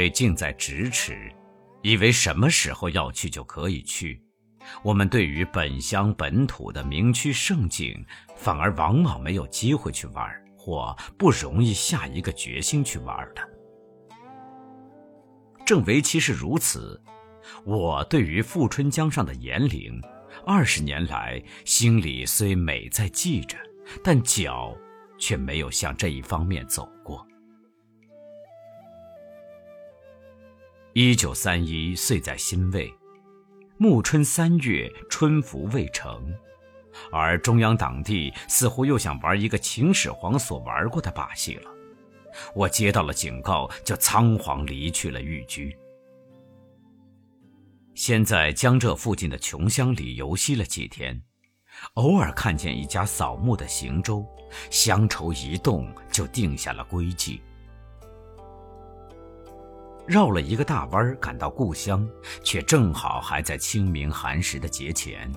[0.00, 1.30] 为近在咫尺，
[1.82, 4.18] 以为什么时候要去就可以去。
[4.82, 8.02] 我们对于本乡本土的名区胜景，
[8.34, 10.26] 反而往往没有机会去玩，
[10.56, 13.46] 或不容易下一个决心去玩的。
[15.66, 16.98] 正为其是如此，
[17.66, 20.00] 我对于富春江上的岩岭，
[20.46, 23.58] 二十年来心里虽美在记着，
[24.02, 24.74] 但脚
[25.18, 27.26] 却没有向这一方面走过。
[30.92, 32.92] 一九三一岁在辛未，
[33.78, 36.34] 暮春三月，春服未成，
[37.12, 41.70] 而中央党地似乎又想玩一个秦始皇所玩过的把戏了。
[42.56, 45.76] 我接到了警告，就仓皇离去了寓居。
[47.94, 51.22] 先在江浙附近的穷乡里游息了几天，
[51.94, 54.26] 偶尔看见一家扫墓的行舟，
[54.70, 57.40] 乡愁一动，就定下了归计。
[60.10, 62.04] 绕了一个大弯赶到故乡，
[62.42, 65.32] 却正好还在清明寒食的节前。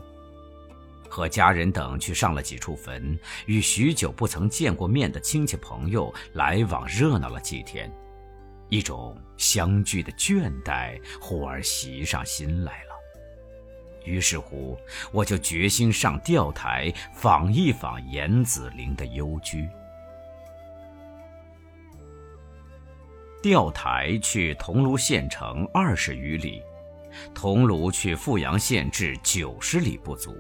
[1.07, 7.87] 和家人等去上了几处坟，与许久不曾见过面的亲戚朋友来往热闹了几天，
[8.67, 12.89] 一种相聚的倦怠忽而袭上心来了。
[14.03, 14.75] 于是乎，
[15.11, 19.69] 我就决心上钓台访一访严子陵的幽居。
[23.43, 26.63] 钓台去桐庐县城二十余里，
[27.35, 30.33] 桐庐去富阳县至九十里不足。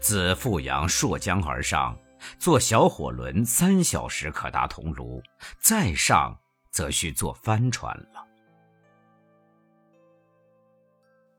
[0.00, 1.94] 自富阳朔江而上，
[2.38, 5.22] 坐小火轮三小时可达桐庐，
[5.58, 6.34] 再上
[6.70, 8.26] 则需坐帆船了。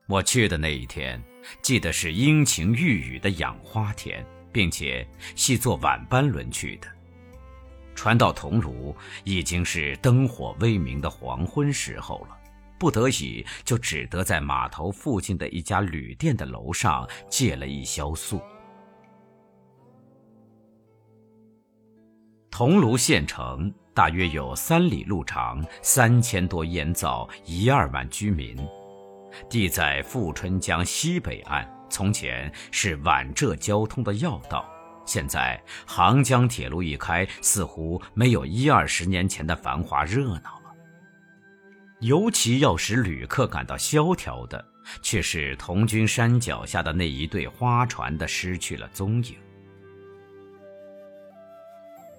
[0.06, 1.20] 我去的那一天，
[1.60, 5.04] 记得是阴晴欲雨的养花田，并且
[5.34, 6.86] 系坐晚班轮去的。
[8.00, 12.36] 传到桐庐，已经是灯火微明的黄昏时候了，
[12.78, 18.40] 不得已就只得在码头附近的一家旅店的楼上借了一宵宿。
[22.50, 28.56] 桐庐县城大约有三里路长，三千多烟灶，一二万居民，
[29.50, 34.66] 地在富春江西北岸，从前是皖浙交通的要道。
[35.10, 40.72] 现在杭江铁路一开，似乎没有一二十年前的繁华热闹了。
[41.98, 44.64] 尤其要使旅客感到萧条的，
[45.02, 49.34] 却是童军山脚下的那一对花船的失去了踪影。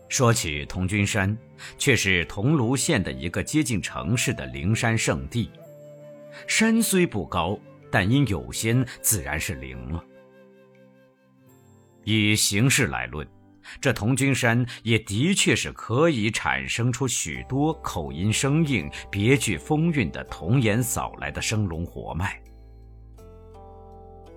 [0.10, 1.36] 说起童军山，
[1.78, 5.50] 却是桐庐县的一个接近城市的灵山圣地。
[6.46, 7.58] 山虽不高，
[7.90, 10.04] 但因有仙，自然是灵了。
[12.04, 13.28] 以形式来论，
[13.80, 22.42] 这童君山也的确是可以产生出许多口音生硬、别具风韵的童颜扫来的生龙活脉。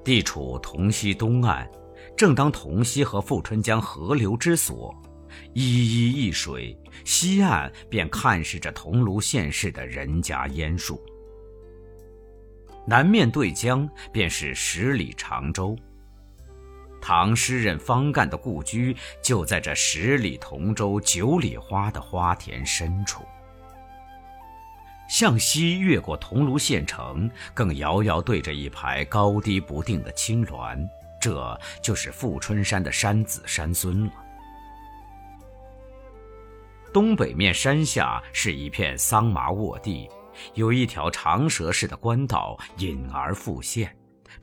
[0.04, 1.66] 地处桐溪东岸，
[2.14, 4.94] 正当桐溪和富春江合流之所，
[5.54, 11.02] 依依一水，西岸便看视着桐庐县市的人家烟树。
[12.86, 15.74] 南面对江，便是十里长洲。
[17.06, 23.22] 唐诗人方干的故居就在这十里同舟九里花的花田深处。
[25.06, 30.88] 向西越过桐庐县城，更遥遥对着一排高低不定的青峦，
[31.20, 34.12] 这就是富春山的山子山孙了。
[36.90, 40.08] 东北面山下是一片桑麻沃地，
[40.54, 43.94] 有一条长蛇似的官道隐而复现。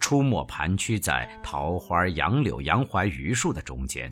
[0.01, 4.11] 出没盘曲在桃花、杨柳、杨槐、榆树的中间，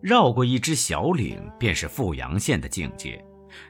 [0.00, 3.24] 绕过一只小岭，便是富阳县的境界。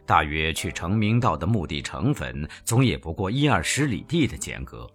[0.06, 4.88] 大约去成明道的墓地成坟，总也不过一二十里地的间隔。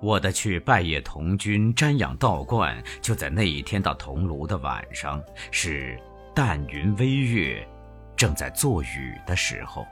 [0.00, 6.00] 我的去拜谒童军、瞻仰道观，就在那一天到桐庐的晚上，是
[6.34, 7.68] 淡云微月，
[8.16, 9.84] 正在做雨的时候。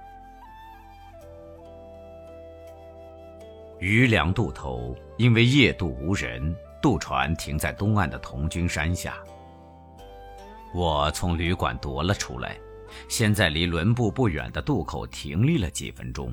[3.78, 9.16] 余粮渡头，因为夜渡无人，渡船停在东岸的童军山下。
[10.74, 12.56] 我从旅馆踱了出来，
[13.08, 16.32] 先在离轮部不远的渡口停立了几分钟，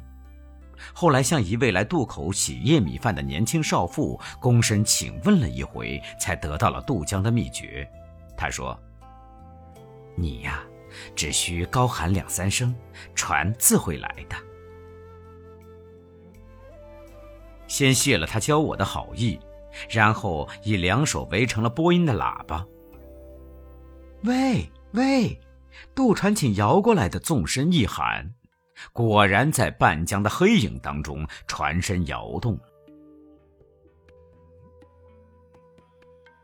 [0.93, 7.85] 后来向一位来渡口洗夜米饭的年轻少妇躬身请问了一回，才得到了渡江的秘诀。
[8.37, 8.77] 他说
[10.15, 10.63] ：“你呀，
[11.13, 12.73] 只需高喊两三声，
[13.13, 14.35] 船自会来的。”
[17.73, 19.39] 先谢了他教我的好意，
[19.89, 22.63] 然后以两手围成了播音的喇叭。
[24.25, 25.35] 喂喂，
[25.95, 28.31] 杜传庆摇过来的纵身一喊，
[28.93, 32.55] 果然在半江的黑影当中，船身摇动。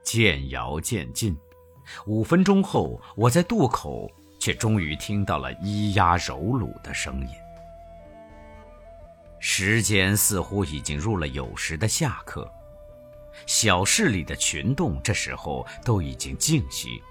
[0.02, 1.38] 渐摇渐近，
[2.08, 4.10] 五分钟后，我在渡口
[4.40, 7.49] 却终于听到了咿呀柔橹的声音。
[9.40, 12.50] 时间似乎已经入了酉时的下课，
[13.46, 17.02] 小市里的群众这时候都已经静息。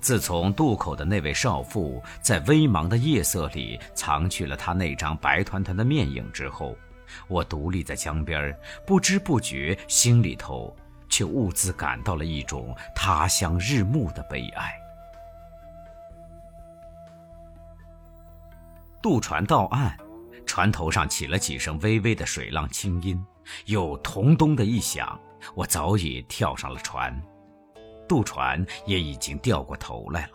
[0.00, 6.76] 自从渡口的那位少妇在微茫的夜色里藏去了她那张白团团的面影之后，
[7.28, 8.56] 我独立在江边，
[8.86, 10.76] 不知不觉心里头
[11.08, 14.85] 却兀自感到了一种他乡日暮的悲哀。
[19.08, 19.96] 渡船到岸，
[20.44, 23.24] 船头上起了几声微微的水浪轻音，
[23.66, 25.16] 又咚咚的一响，
[25.54, 27.16] 我早已跳上了船。
[28.08, 30.32] 渡船也已经掉过头来了。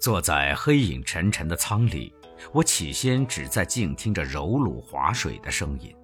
[0.00, 2.14] 坐在黑影沉沉的舱里，
[2.50, 5.94] 我起先只在静听着柔橹划水的声音，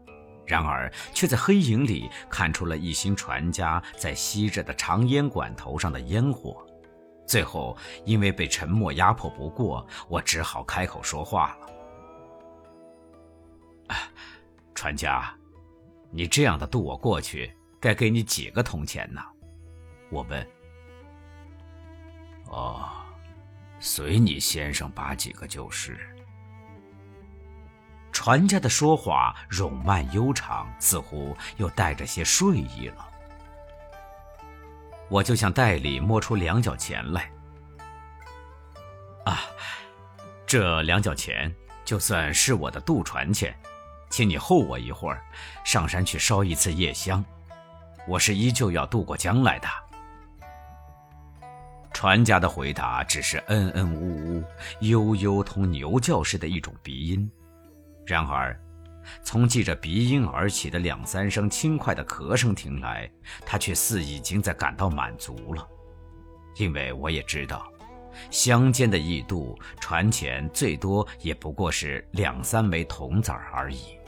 [0.47, 6.67] 然而却在黑影里看出了一行船家在吸着的长烟管头上的烟火。
[7.31, 11.71] 最后，因为被沉默压迫不过，我只好开口说话了
[14.75, 15.33] ：“船家，
[16.11, 19.23] 你这样的渡我过去。”该给你几个铜钱呢？
[20.11, 20.45] 我问。
[22.47, 22.91] 哦，
[23.79, 26.01] 随你先生把几个就是。
[28.11, 33.10] 船家的说话冗慢悠长，似乎又带着些睡意了。
[35.11, 37.31] 我就向袋里摸出两角钱来。
[39.25, 39.41] 啊，
[40.47, 41.55] 这两角钱
[41.85, 43.55] 就算是我的渡船钱，
[44.09, 45.23] 请你候我一会儿，
[45.65, 47.23] 上山去烧一次夜香。
[48.07, 49.69] 我是依旧要渡过江来的。
[51.93, 54.45] 船家的回答只是嗯嗯呜呜，
[54.81, 57.31] 悠悠同牛叫似的一种鼻音。
[58.07, 58.59] 然而，
[59.23, 63.11] 从记着鼻音而起的两三声轻快的咳声听来，
[63.45, 65.67] 他却似已经在感到满足了，
[66.57, 67.71] 因为我也知道，
[68.31, 73.99] 乡间的驿渡船钱最多也不过是两三枚铜子儿而已。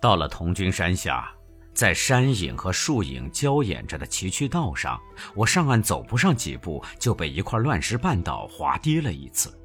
[0.00, 1.30] 到了桐君山下，
[1.74, 4.98] 在山影和树影交掩着的崎岖道上，
[5.34, 9.59] 我上岸走不上几步，就被一块乱石绊倒，滑跌了一次。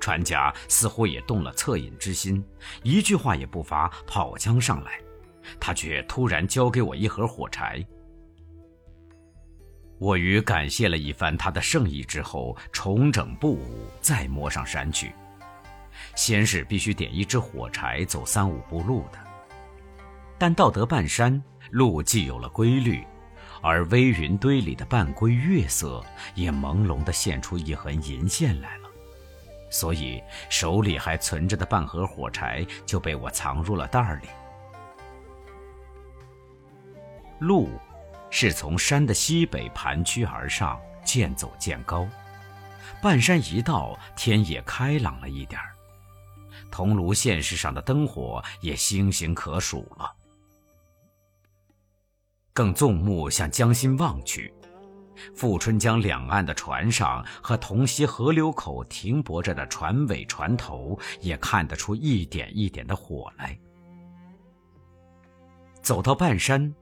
[0.00, 2.44] 船家似乎也动了恻隐之心，
[2.82, 4.98] 一句话也不发，跑将上来。
[5.58, 7.84] 他却突然交给我一盒火柴。
[9.98, 15.12] 我于感谢了一番他的圣意之后，重整步舞，再摸上山去。
[16.14, 19.18] 先是必须点一支火柴，走三五步路的。
[20.38, 23.04] 但到得半山，路既有了规律，
[23.60, 26.02] 而微云堆里的半归月色
[26.34, 28.79] 也朦胧地现出一痕银线来，
[29.70, 34.28] 所以手里还存着的半盒火柴就被我藏入了袋儿里。
[37.38, 37.70] 路
[38.28, 42.06] 是从山的西北盘曲而上，渐走渐高，
[43.00, 45.74] 半山一到，天也开朗了一点儿。
[46.70, 50.14] 桐庐县市上的灯火也星星可数了。
[52.52, 54.52] 更纵目向江心望去，
[55.34, 63.58] 富春江两岸的船上和同溪河流口停泊着的船尾船头，也看得出一点一点的火来。
[65.82, 66.74] 走到半山，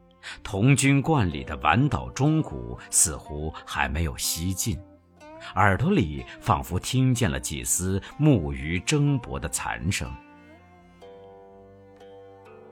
[0.43, 4.79] 童军观里的晚岛钟鼓似乎还没有熄尽。
[5.55, 10.13] 耳朵里仿佛听见了几丝木鱼争搏的残声。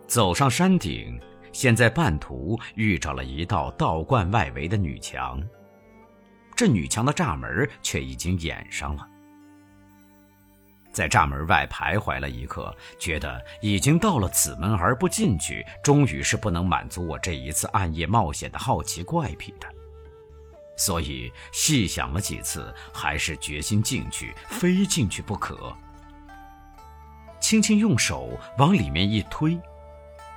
[0.09, 1.19] 走上山顶，
[1.53, 5.41] 现在半途遇着了一道道观外围的女墙，
[6.57, 9.07] 这女墙的栅门却已经掩上了。
[10.91, 19.69] 在栅门外徘徊了一刻，觉得已经到了此门而不进去，终于是不能满足我这一次暗夜冒险的好奇怪癖的。
[20.79, 25.77] 所以细想了几次，还是决心进去，非进去不可。
[27.41, 29.59] 轻轻用手往里面一推，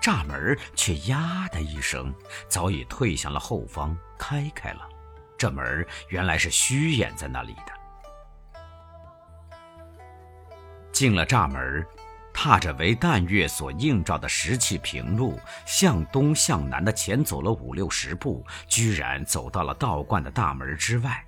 [0.02, 2.14] 栅门却呀的一声，
[2.50, 4.82] 早已退向了后方，开开了。
[5.40, 7.74] 这门原来是虚掩在那里的。
[10.92, 11.84] 进了栅门。
[12.32, 21.22] 踏着为淡月所映照的石砌平路，向东向南的前走了五六十步，居然走到了道观的大门之外。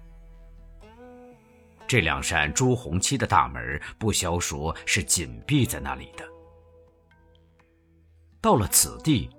[1.86, 6.24] 这两扇朱红漆的大门，不消说是紧闭在那里的。
[8.40, 9.30] 到了此地，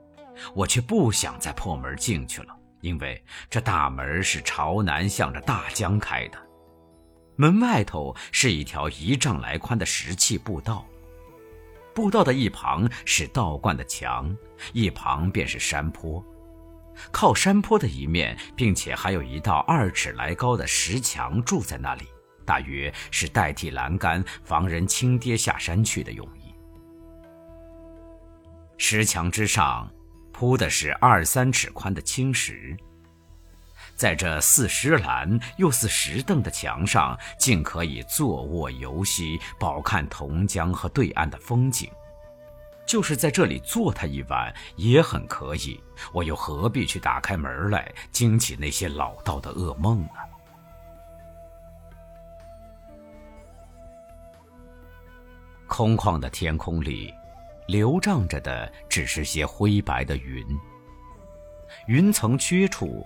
[0.55, 6.39] 我却不想再破门进去了，因为这大门是朝南向着大江开的。
[7.37, 10.85] 门外头是一条一丈来宽的石砌步道，
[11.95, 14.37] 步道的一旁是道观的墙，
[14.73, 16.23] 一旁便是山坡。
[17.11, 22.07] 靠山坡的一面，并且还有一道二尺来高的石墙筑在那里，
[22.45, 26.53] 大约是代替栏杆，防人轻跌下山去的用意。
[28.77, 29.91] 石墙之上
[30.43, 32.77] 铺的是二三尺宽的青石，
[33.95, 41.89] 在这似石栏又似石凳的墙上，竟可以坐卧游息，饱看同江和对岸的风景。
[42.85, 45.81] 就是在这里坐他一晚也很可以，
[46.13, 50.09] 我又何必去打开门来惊起那些老道的噩梦呢？
[55.69, 57.15] 空旷的天空里，
[57.73, 60.47] 流涨着的只是些灰白的云。
[61.87, 63.03] 云层缺处，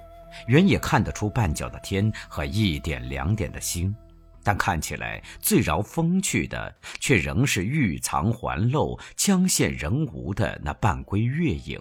[0.48, 3.94] 远也看得出半角的天和一点两点的星。
[4.42, 11.80] 但看起来最饶风趣的，却仍是欲藏还露、将现仍无的那半归月影。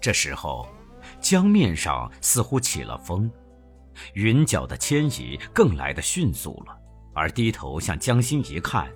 [0.00, 0.68] 这时候，
[1.20, 3.30] 江面上似乎起了风，
[4.14, 6.78] 云角的迁移更来得迅速了。
[7.14, 8.90] 而低头向江心一看，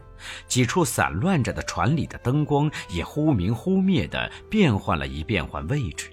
[0.47, 6.11] 几处散乱着的船里的灯光也忽明忽灭的变换了一变换位置。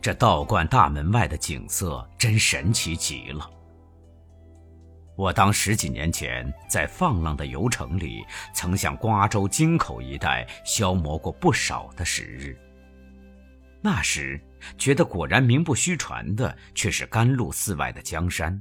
[0.00, 3.48] 这道观大门外的景色真神奇极了。
[5.14, 8.24] 我当十几年前在放浪的游程里，
[8.54, 12.58] 曾向瓜州京口一带消磨过不少的时日。
[13.80, 14.40] 那时
[14.78, 18.60] 觉得果然名不虚传的，却是甘露寺外的江山。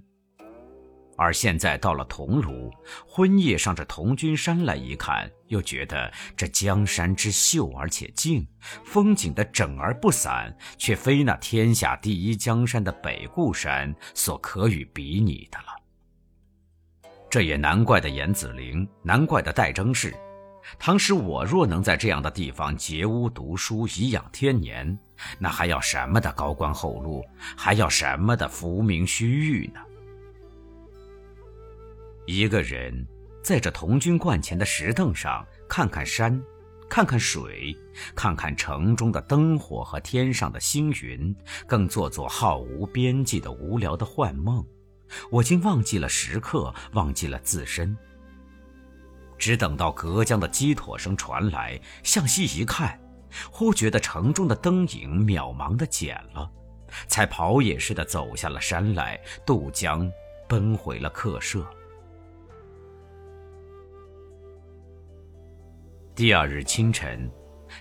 [1.22, 2.72] 而现在到了桐庐，
[3.08, 8.48] 昏夜上这桐君山来一看，又觉得这江山之秀而且静，
[8.84, 15.66] 风景的整而不散，却非那天下第一江山的北固山所可与比拟的了。
[17.30, 20.12] 这也难怪的严子陵，难怪的戴征士。
[20.80, 24.98] 当时我若能在这样的地方结屋读书，颐养天年，
[25.38, 27.24] 那还要什么的高官厚禄，
[27.56, 29.80] 还要什么的浮名虚誉呢？
[32.25, 33.06] 一个人
[33.44, 36.42] 在这童军观前的石凳上，看看山，
[36.88, 37.75] 看看水，
[38.16, 41.36] 看看城中的灯火和天上的星云，
[41.68, 44.66] 更做做毫无边际的无聊的幻梦。
[45.30, 47.98] 我竟忘记了时刻，忘记了自身。
[49.38, 52.98] 只等到隔江的鸡驼声传来，向西一看，
[53.51, 56.50] 忽觉得城中的灯影渺茫的减了，
[57.08, 60.10] 才跑也似的走下了山来，渡江，
[60.48, 61.66] 奔回了客舍。
[66.13, 67.32] 第二日清晨，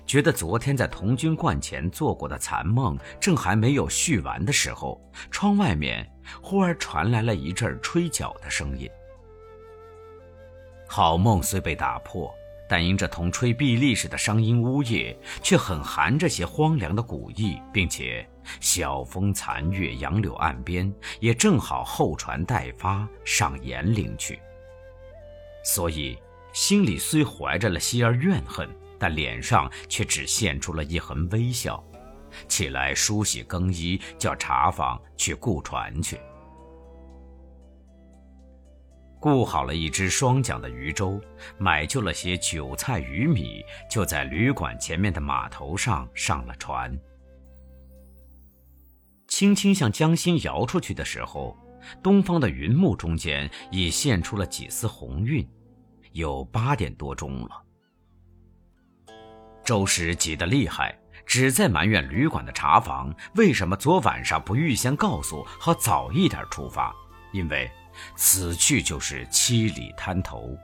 [0.07, 5.01] 觉得昨天在童军观前做过的残梦正还没有续完的时候，
[5.33, 6.09] 窗外面
[6.41, 8.89] 忽而传来了一阵吹角的声音。
[10.87, 12.33] 好梦虽被打破，
[12.69, 18.25] 但因这同吹碧丽似的声音呜咽，却很含着些荒凉的古意，并且
[18.61, 24.39] 晓风残月，杨柳岸边，也正好后传待发上延陵去，
[25.65, 26.17] 所以。
[26.53, 31.83] 心里虽怀着了些儿怨恨，但脸上却只现出了一痕微笑。
[32.47, 36.19] 起来梳洗更衣，叫茶坊去雇船去。
[39.19, 41.21] 雇好了一只双桨的渔舟，
[41.59, 46.99] 买就了些韭菜鱼米，就在旅馆前面的码头上上了船。
[49.29, 51.57] 轻轻向江心摇出去的时候，
[52.03, 55.47] 东方的云幕中间已现出了几丝红晕。
[56.13, 57.63] 有八点多钟了，
[59.65, 66.93] 周时急得厉害，只在埋怨旅馆的茶房为什么昨晚上不预先告诉，好早一点出发。
[67.33, 67.71] 因为
[68.17, 70.57] 此去就是七里滩头，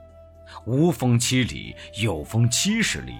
[0.65, 3.17] 无风七里，有风七十里。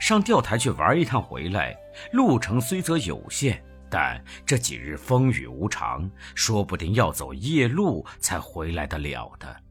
[0.00, 1.76] 上钓台去玩一趟回来，
[2.12, 9.63] 路程虽则有限，但这几日风雨无常，说不定要走夜路才回来得了的。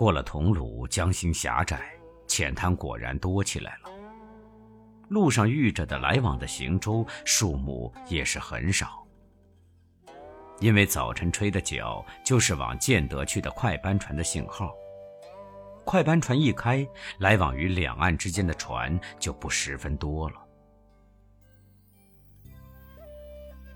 [0.00, 1.92] 过了桐庐，江心狭窄，
[2.26, 3.90] 浅滩果然多起来了。
[5.10, 9.06] 路上遇着的来往的行舟数目也是很少。
[10.58, 14.72] 因为早晨吹的角就是往建德去的快班船的信号。
[15.84, 16.88] 快班船一开，
[17.18, 20.36] 来往于两岸之间的船就不十分多了。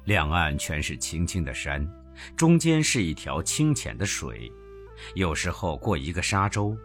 [0.04, 1.86] 两岸全是青青的山，
[2.34, 4.50] 中间是一条清浅的水。
[5.14, 6.76] 有时候过一个沙洲，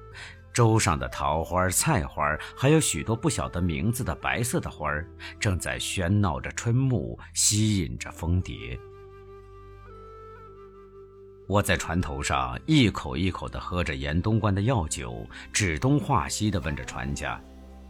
[0.52, 5.08] 洲上的桃花、菜花，还有许多不晓得名字的白色的花儿，
[5.40, 8.78] 正在喧闹着春暮，吸引着蜂蝶。
[11.48, 17.42] 我在船头上一口一口地喝着严东关的药酒，指东画西地问着船家：“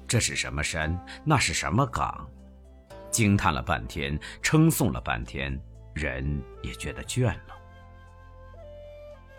[0.07, 0.97] 这是什么山？
[1.25, 2.25] 那是什么港？”
[3.11, 5.59] 惊叹了半天，称颂了半天，
[5.93, 7.58] 人也觉得倦了。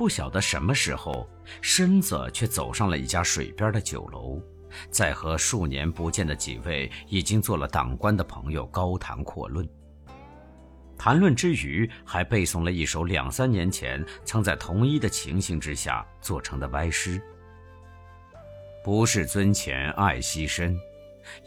[0.00, 1.28] 不晓得什么时候，
[1.60, 4.40] 身子却走上了一家水边的酒楼，
[4.88, 9.68] 在和数年不见的几位已经做了党官的朋友高谈阔论。
[10.96, 17.20] 谈论之余，还背诵了一首两三年前曾在同一的情形之下做成的歪诗
[18.82, 20.74] ：“不是尊前爱惜身，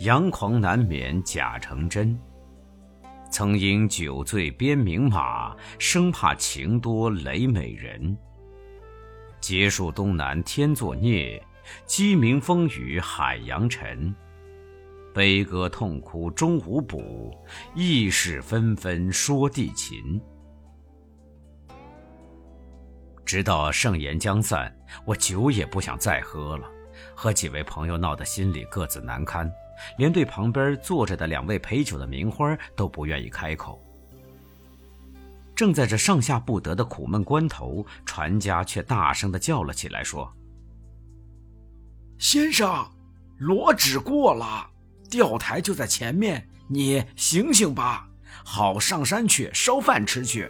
[0.01, 2.15] 阳狂难免假成真。
[3.31, 8.15] 曾因酒醉鞭名马，生怕情多累美人。”
[9.43, 11.45] 结束东南天作孽，
[11.85, 14.15] 鸡鸣风雨海洋沉。
[15.13, 17.37] 悲歌痛哭终无补，
[17.75, 19.99] 意事纷纷说地勤。
[23.25, 24.73] 直到盛筵将散，
[25.03, 26.65] 我酒也不想再喝了，
[27.13, 29.51] 和几位朋友闹得心里各自难堪，
[29.97, 33.82] 连对旁边坐着的两位陪酒的名花都不愿意开口。
[35.55, 40.31] 正在这上下不得的苦闷关头，船家却大声的叫了起来，说
[42.17, 42.89] ：“先生，
[43.37, 44.69] 罗纸过了，
[45.09, 48.09] 钓台就在前面，你醒醒吧，
[48.43, 50.49] 好上山去烧饭吃去。”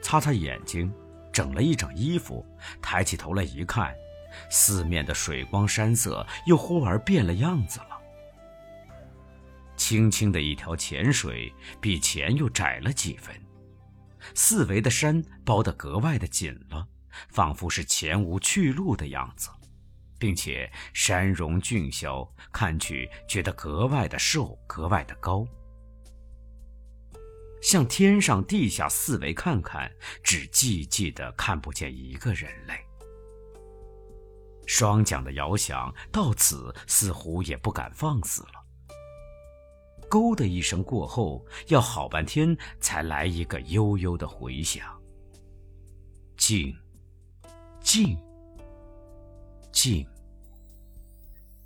[0.00, 0.92] 擦擦眼睛，
[1.32, 2.46] 整了一整衣服，
[2.80, 3.92] 抬起头来一看，
[4.50, 8.00] 四面的水光山色又忽而变了样子了。
[9.84, 13.38] 清清的一条浅水，比前又窄了几分，
[14.34, 16.88] 四围的山包得格外的紧了，
[17.28, 19.50] 仿佛是前无去路的样子，
[20.18, 25.46] 并且山容峻削，看去觉得格外的瘦，格外的高。
[27.60, 29.92] 向天上地下四围看看，
[30.22, 32.74] 只寂寂的看不见一个人类。
[34.66, 38.63] 双桨的摇响到此，似乎也不敢放肆了。
[40.14, 44.86] “勾”的一声过后，要好半天才来一个悠悠的回响。
[46.36, 46.72] 静，
[47.80, 48.16] 静，
[49.72, 50.06] 静。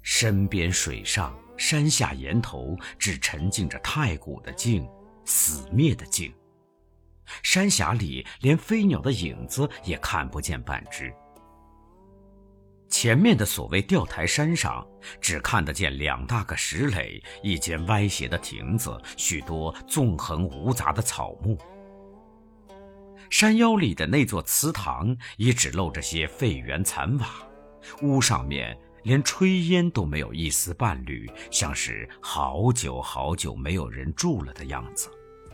[0.00, 4.88] 身边水上山下岩头，只沉浸着太古的静，
[5.26, 6.32] 死灭的静。
[7.42, 11.12] 山峡里连飞鸟的影子也看不见半只。
[12.88, 14.86] 前面的所谓钓台山上，
[15.20, 21.56] 只看得见两大个石垒，一间歪斜的亭子，许多纵横无杂的草木。
[23.30, 27.28] 山腰里的那座祠堂也只露着些废垣残瓦，
[28.00, 35.10] 屋上面连炊烟都没有一丝半缕，像是好久好久没有人住了的样子，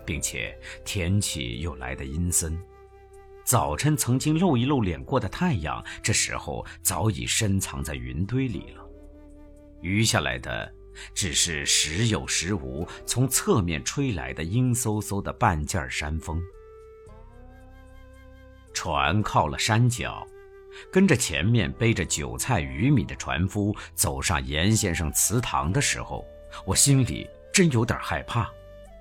[0.07, 2.57] 并且天气又来得阴森。
[3.44, 8.85] 早晨曾经露一露脸过的太阳，这时候早已深藏在云堆里了。
[9.83, 10.72] 余下来的，
[11.12, 16.42] 只是时有时无从侧面吹来的阴飕飕的半件山风。
[18.72, 20.26] 船靠了山脚，
[20.90, 26.26] 跟着前面背着韭菜鱼米的船夫走上严先生祠堂的时候，
[26.64, 28.50] 我心里真有点害怕。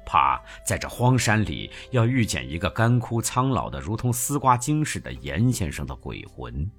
[0.06, 6.70] 怕在这荒山里要遇见一个干枯苍老的如同丝瓜精似的严先生的鬼魂。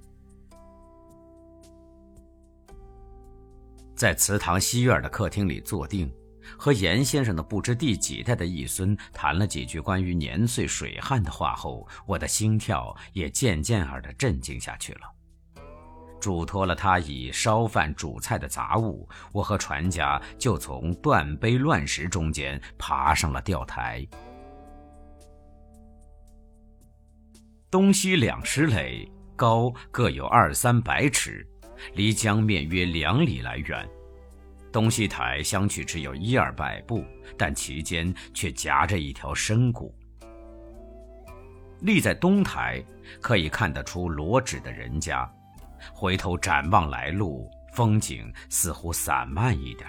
[3.95, 6.11] 在祠堂西院的客厅里坐定，
[6.57, 15.14] 和严先生的不知第几代的义孙谈了几句关于年岁水旱的话后，我的心跳也渐渐儿的镇静下去了。
[16.25, 24.03] 嘱托了他以烧饭煮菜的杂物，我和船家就从断碑乱石中间爬上了钓台。
[27.69, 31.47] 东西两石垒，高各有二三百尺，
[31.93, 33.87] 离江面约两里来远。
[34.71, 37.05] 东西台相距只有一二百步，
[37.37, 39.93] 但其间却夹着一条深谷。
[41.81, 42.83] 立在东台，
[43.21, 45.31] 可以看得出罗纸的人家。
[45.93, 49.87] 回头展望来路，风景似乎散漫一点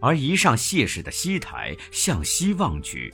[0.00, 3.12] 而一上谢氏的西台，向西望去，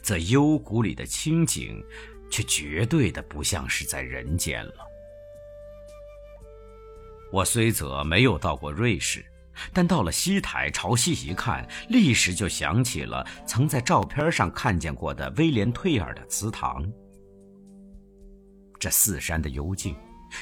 [0.00, 1.82] 则幽谷里的清景，
[2.30, 4.74] 却绝对的不像是在人间了。
[7.32, 9.24] 我虽则没有到过瑞士，
[9.72, 16.90] 但到了西台朝西一看，立时就想起了曾在照片上看见过的威廉·退尔的祠堂。
[18.80, 19.94] 这四山的幽静，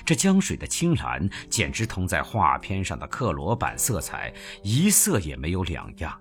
[0.06, 6.18] 这江水的清蓝，简直同在画片上的克罗版色彩一色也没有两样。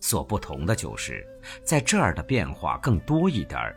[0.00, 1.26] 所不同的就是，
[1.64, 3.74] 在这儿的变化更多一点儿，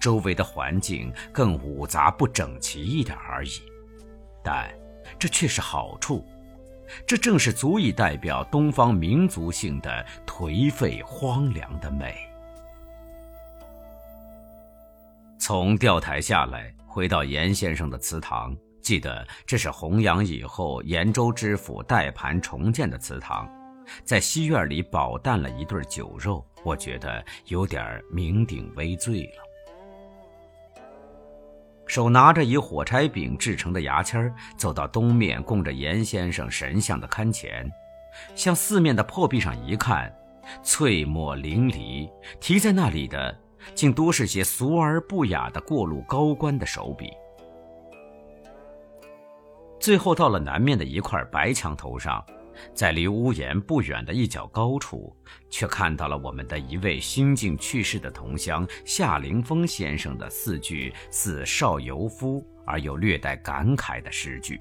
[0.00, 3.62] 周围的环境更五杂不整齐一点而已。
[4.42, 4.68] 但
[5.16, 6.26] 这却是好处。
[7.06, 12.29] 这正是足以代表东方民族性的颓废荒凉的美。
[15.50, 23.50] 从钓台下来，回到严先生的祠堂，记得这是弘阳以后严州知府代盘重建的祠堂，
[24.04, 29.42] 在西院里饱啖了一顿酒肉，我觉得有点酩酊微醉了。
[31.84, 37.68] 手拿着以火柴饼制成的牙签走到东面供着严先生神像的龛前，
[38.36, 40.16] 向四面的破壁上一看，
[40.62, 42.08] 翠墨淋漓，
[42.38, 43.36] 题在那里的
[43.74, 47.10] 竟多是些俗而不雅的过路高官的手笔。
[49.78, 52.24] 最后到了南面的一块白墙头上。
[52.74, 55.16] 在离屋檐不远的一角高处，
[55.48, 64.60] 却看到了我们的一位新近去世的同乡夏凌风先生的四句似少游夫而又略带感慨的诗句。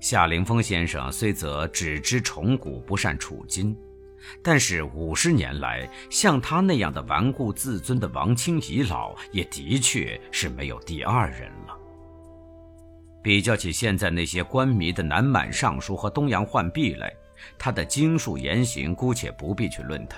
[0.00, 3.76] 夏凌风先生虽则只知崇古不善处今，
[4.42, 11.76] 但是五十年来，像他那样的顽固自尊的王清遗老，也的确是没有第二人了。
[13.22, 17.12] 比较起现在那些官迷的南满尚书和东阳浣碧来，
[17.58, 20.16] 他的经术言行姑且不必去论他，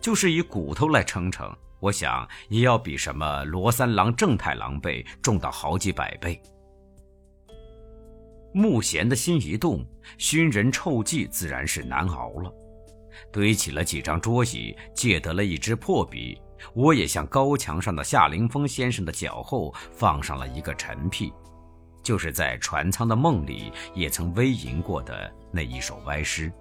[0.00, 6.40] 就是以骨头来称称，我想也要比什么罗三郎、正太狼狈重到好几百倍。
[8.54, 9.84] 慕贤的心一动，
[10.16, 12.50] 熏人臭气自然是难熬了。
[13.32, 16.40] 堆起了几张桌椅，借得了一支破笔，
[16.74, 21.32] 我也向高墙上的夏凌风先生的脚后放上了一个陈屁。
[22.02, 26.52] 就是在船舱的梦里也曾微吟过的那一首歪诗。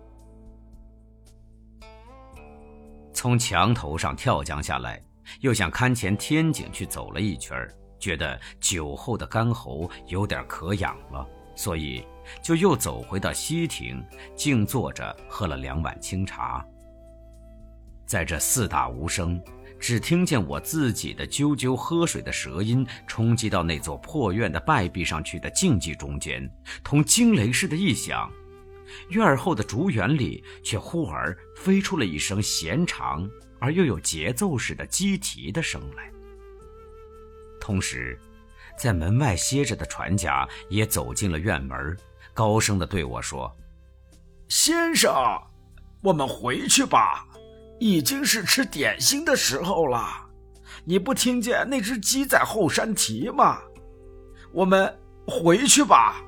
[3.13, 4.99] 从墙头上跳江下来，
[5.41, 7.55] 又向龛前天井去走了一圈
[7.99, 12.05] 觉得酒后的干喉有点渴痒了，所以
[12.41, 14.03] 就又走回到西亭，
[14.35, 16.65] 静坐着喝了两碗清茶。
[18.05, 19.41] 在这四大无声。
[19.77, 26.49] 只听见我自己的啾啾喝水的舌音冲击到那座破院的败壁上去的静寂中间，
[26.83, 28.31] 同惊雷似的异响。
[29.09, 36.09] 院后的竹园里却忽而飞出了一声弦长而又有节奏似的鸡啼的声来。
[37.59, 38.17] 同时，
[38.77, 41.97] 在门外歇着的船家也走进了院门，
[42.33, 43.51] 高声的对我说
[44.49, 45.13] ：“先生，
[46.01, 47.25] 我们回去吧。”
[47.77, 50.07] 已经是吃点心的时候了，
[50.85, 53.59] 你不听见那只鸡在后山啼吗？
[54.53, 56.23] 我们回去吧。